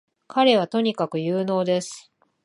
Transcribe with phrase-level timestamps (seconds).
[0.27, 2.11] 彼はとにかく有能です